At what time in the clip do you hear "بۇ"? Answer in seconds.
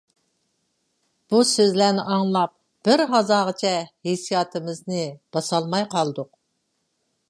1.33-1.41